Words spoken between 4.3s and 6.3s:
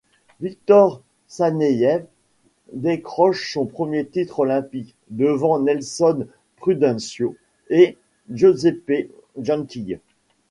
olympique, devant Nelson